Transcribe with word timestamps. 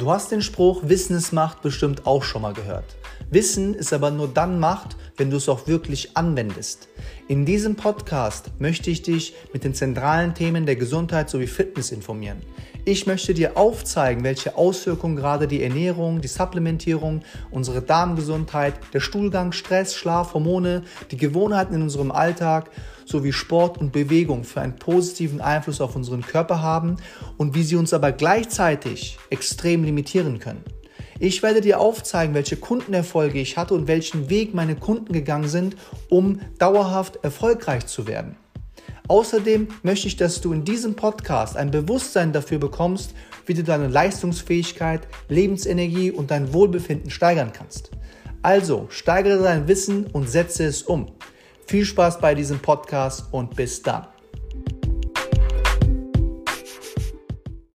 Du 0.00 0.10
hast 0.10 0.32
den 0.32 0.42
Spruch 0.42 0.80
Wissen 0.82 1.16
ist 1.16 1.32
Macht 1.32 1.62
bestimmt 1.62 2.04
auch 2.04 2.24
schon 2.24 2.42
mal 2.42 2.52
gehört. 2.52 2.96
Wissen 3.30 3.74
ist 3.74 3.92
aber 3.92 4.10
nur 4.10 4.28
dann 4.28 4.58
Macht, 4.58 4.96
wenn 5.16 5.30
du 5.30 5.36
es 5.36 5.48
auch 5.48 5.66
wirklich 5.66 6.16
anwendest. 6.16 6.88
In 7.28 7.44
diesem 7.44 7.76
Podcast 7.76 8.50
möchte 8.58 8.90
ich 8.90 9.02
dich 9.02 9.34
mit 9.52 9.64
den 9.64 9.74
zentralen 9.74 10.34
Themen 10.34 10.66
der 10.66 10.76
Gesundheit 10.76 11.30
sowie 11.30 11.46
Fitness 11.46 11.90
informieren. 11.90 12.38
Ich 12.86 13.06
möchte 13.06 13.32
dir 13.32 13.56
aufzeigen, 13.56 14.24
welche 14.24 14.58
Auswirkungen 14.58 15.16
gerade 15.16 15.48
die 15.48 15.62
Ernährung, 15.62 16.20
die 16.20 16.28
Supplementierung, 16.28 17.22
unsere 17.50 17.80
Darmgesundheit, 17.80 18.74
der 18.92 19.00
Stuhlgang, 19.00 19.52
Stress, 19.52 19.94
Schlaf, 19.94 20.34
Hormone, 20.34 20.82
die 21.10 21.16
Gewohnheiten 21.16 21.74
in 21.74 21.82
unserem 21.82 22.12
Alltag 22.12 22.70
sowie 23.06 23.32
Sport 23.32 23.78
und 23.78 23.92
Bewegung 23.92 24.44
für 24.44 24.60
einen 24.60 24.76
positiven 24.76 25.40
Einfluss 25.40 25.80
auf 25.80 25.96
unseren 25.96 26.22
Körper 26.22 26.60
haben 26.60 26.96
und 27.38 27.54
wie 27.54 27.62
sie 27.62 27.76
uns 27.76 27.94
aber 27.94 28.12
gleichzeitig 28.12 29.18
extrem 29.30 29.84
limitieren 29.84 30.38
können. 30.38 30.62
Ich 31.18 31.42
werde 31.42 31.60
dir 31.60 31.80
aufzeigen, 31.80 32.34
welche 32.34 32.56
Kundenerfolge 32.56 33.38
ich 33.40 33.56
hatte 33.56 33.74
und 33.74 33.86
welchen 33.86 34.30
Weg 34.30 34.54
meine 34.54 34.74
Kunden 34.74 35.12
gegangen 35.12 35.48
sind, 35.48 35.76
um 36.08 36.40
dauerhaft 36.58 37.22
erfolgreich 37.22 37.86
zu 37.86 38.06
werden. 38.06 38.36
Außerdem 39.06 39.68
möchte 39.82 40.08
ich, 40.08 40.16
dass 40.16 40.40
du 40.40 40.52
in 40.52 40.64
diesem 40.64 40.94
Podcast 40.94 41.56
ein 41.56 41.70
Bewusstsein 41.70 42.32
dafür 42.32 42.58
bekommst, 42.58 43.14
wie 43.46 43.54
du 43.54 43.62
deine 43.62 43.88
Leistungsfähigkeit, 43.88 45.06
Lebensenergie 45.28 46.10
und 46.10 46.30
dein 46.30 46.52
Wohlbefinden 46.54 47.10
steigern 47.10 47.52
kannst. 47.52 47.90
Also 48.42 48.86
steigere 48.88 49.42
dein 49.42 49.68
Wissen 49.68 50.06
und 50.06 50.28
setze 50.28 50.64
es 50.64 50.82
um. 50.82 51.12
Viel 51.66 51.84
Spaß 51.84 52.18
bei 52.20 52.34
diesem 52.34 52.58
Podcast 52.58 53.26
und 53.30 53.54
bis 53.56 53.82
dann. 53.82 54.06